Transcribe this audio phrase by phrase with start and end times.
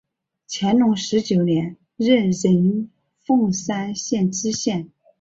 [0.49, 2.31] 乾隆十九年署任
[3.19, 4.91] 凤山县知县。